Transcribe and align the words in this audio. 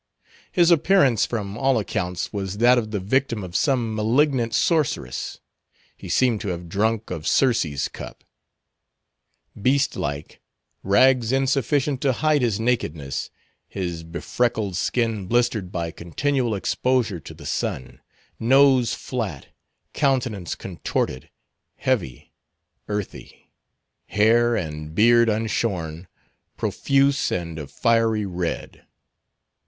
His 0.51 0.71
appearance, 0.71 1.27
from 1.27 1.55
all 1.55 1.77
accounts, 1.77 2.33
was 2.33 2.57
that 2.57 2.79
of 2.79 2.89
the 2.89 2.99
victim 2.99 3.43
of 3.43 3.55
some 3.55 3.93
malignant 3.93 4.51
sorceress; 4.51 5.41
he 5.95 6.09
seemed 6.09 6.41
to 6.41 6.47
have 6.47 6.67
drunk 6.67 7.11
of 7.11 7.27
Circe's 7.27 7.87
cup; 7.87 8.23
beast 9.61 9.95
like; 9.95 10.41
rags 10.81 11.31
insufficient 11.31 12.01
to 12.01 12.13
hide 12.13 12.41
his 12.41 12.59
nakedness; 12.59 13.29
his 13.67 14.03
befreckled 14.03 14.73
skin 14.75 15.27
blistered 15.27 15.71
by 15.71 15.91
continual 15.91 16.55
exposure 16.55 17.19
to 17.19 17.35
the 17.35 17.45
sun; 17.45 18.01
nose 18.39 18.95
flat; 18.95 19.49
countenance 19.93 20.55
contorted, 20.55 21.29
heavy, 21.75 22.33
earthy; 22.87 23.51
hair 24.07 24.55
and 24.55 24.95
beard 24.95 25.29
unshorn, 25.29 26.07
profuse, 26.57 27.31
and 27.31 27.59
of 27.59 27.69
fiery 27.69 28.25
red. 28.25 28.87